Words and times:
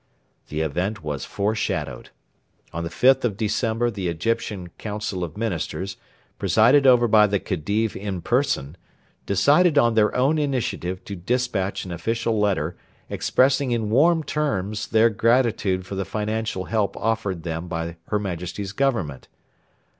The 0.47 0.61
event 0.61 1.03
was 1.03 1.25
foreshadowed. 1.25 2.09
On 2.73 2.83
the 2.83 2.89
5th 2.89 3.23
of 3.23 3.37
December 3.37 3.91
the 3.91 4.07
Egyptian 4.07 4.69
Council 4.79 5.23
of 5.23 5.37
Ministers, 5.37 5.95
presided 6.39 6.87
over 6.87 7.07
by 7.07 7.27
the 7.27 7.37
Khedive 7.39 7.95
in 7.95 8.19
person, 8.21 8.77
decided 9.27 9.77
on 9.77 9.93
their 9.93 10.11
own 10.15 10.39
initiative 10.39 11.05
to 11.05 11.15
despatch 11.15 11.85
an 11.85 11.91
official 11.91 12.39
letter 12.39 12.75
expressing 13.11 13.69
in 13.69 13.91
warm 13.91 14.23
terms 14.23 14.87
their 14.87 15.11
gratitude 15.11 15.85
for 15.85 15.93
the 15.93 16.03
financial 16.03 16.63
help 16.65 16.97
offered 16.97 17.43
them 17.43 17.67
by 17.67 17.95
her 18.07 18.17
Majesty's 18.17 18.71
Government. 18.71 19.27